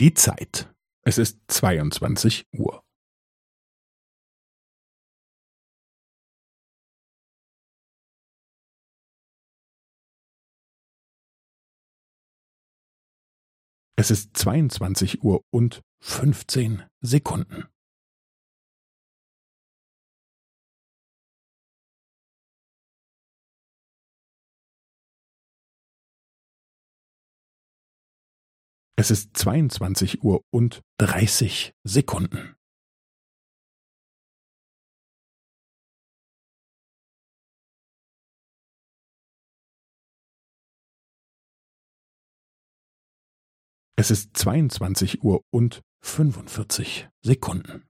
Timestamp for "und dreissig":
30.50-31.72